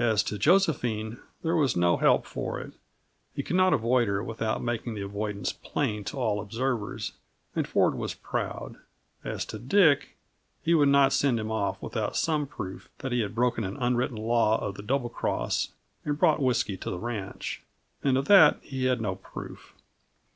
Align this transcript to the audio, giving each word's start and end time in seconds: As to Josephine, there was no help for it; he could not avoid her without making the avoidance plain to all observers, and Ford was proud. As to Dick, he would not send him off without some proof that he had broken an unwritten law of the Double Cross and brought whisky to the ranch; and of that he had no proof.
As 0.00 0.24
to 0.24 0.38
Josephine, 0.38 1.18
there 1.44 1.54
was 1.54 1.76
no 1.76 1.96
help 1.96 2.26
for 2.26 2.58
it; 2.58 2.72
he 3.32 3.44
could 3.44 3.54
not 3.54 3.72
avoid 3.72 4.08
her 4.08 4.20
without 4.20 4.60
making 4.60 4.94
the 4.94 5.02
avoidance 5.02 5.52
plain 5.52 6.02
to 6.06 6.16
all 6.16 6.40
observers, 6.40 7.12
and 7.54 7.64
Ford 7.64 7.94
was 7.94 8.12
proud. 8.12 8.74
As 9.22 9.44
to 9.44 9.60
Dick, 9.60 10.16
he 10.64 10.74
would 10.74 10.88
not 10.88 11.12
send 11.12 11.38
him 11.38 11.52
off 11.52 11.80
without 11.80 12.16
some 12.16 12.44
proof 12.44 12.88
that 12.98 13.12
he 13.12 13.20
had 13.20 13.36
broken 13.36 13.62
an 13.62 13.76
unwritten 13.76 14.16
law 14.16 14.58
of 14.60 14.74
the 14.74 14.82
Double 14.82 15.08
Cross 15.08 15.68
and 16.04 16.18
brought 16.18 16.42
whisky 16.42 16.76
to 16.78 16.90
the 16.90 16.98
ranch; 16.98 17.62
and 18.02 18.18
of 18.18 18.24
that 18.24 18.58
he 18.62 18.86
had 18.86 19.00
no 19.00 19.14
proof. 19.14 19.74